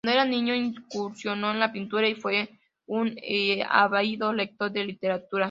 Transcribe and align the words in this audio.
Cuando 0.03 0.19
era 0.19 0.25
niño, 0.27 0.55
incursionó 0.55 1.51
en 1.51 1.59
la 1.59 1.71
pintura 1.71 2.09
y 2.09 2.15
fue 2.15 2.49
un 2.87 3.15
ávido 3.69 4.33
lector 4.33 4.71
de 4.71 4.85
literatura. 4.85 5.39